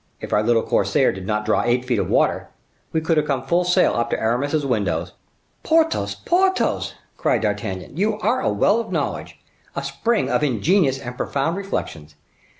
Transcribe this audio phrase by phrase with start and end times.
[0.19, 2.49] If our little corsair did not draw eight feet of water,
[2.91, 5.13] we could have come full sail up to Aramis's windows."
[5.61, 9.37] "Porthos, Porthos," cried D'Artagnan, "you are a well of knowledge,
[9.75, 12.15] a spring of ingenious and profound reflections.